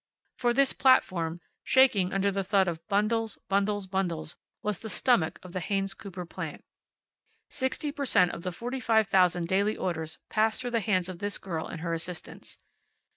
For 0.35 0.51
this 0.51 0.73
platform, 0.73 1.41
shaking 1.63 2.11
under 2.11 2.31
the 2.31 2.43
thud 2.43 2.67
of 2.67 2.83
bundles, 2.87 3.37
bundles, 3.49 3.85
bundles, 3.85 4.35
was 4.63 4.79
the 4.79 4.89
stomach 4.89 5.37
of 5.43 5.51
the 5.53 5.59
Haynes 5.59 5.93
Cooper 5.93 6.25
plant. 6.25 6.63
Sixty 7.51 7.91
per 7.91 8.05
cent 8.07 8.31
of 8.31 8.41
the 8.41 8.51
forty 8.51 8.79
five 8.79 9.05
thousand 9.05 9.47
daily 9.47 9.77
orders 9.77 10.17
passed 10.27 10.59
through 10.59 10.71
the 10.71 10.79
hands 10.79 11.07
of 11.07 11.19
this 11.19 11.37
girl 11.37 11.67
and 11.67 11.81
her 11.81 11.93
assistants. 11.93 12.57